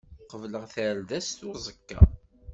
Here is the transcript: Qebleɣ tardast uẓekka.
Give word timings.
Qebleɣ 0.29 0.63
tardast 0.73 1.39
uẓekka. 1.49 1.99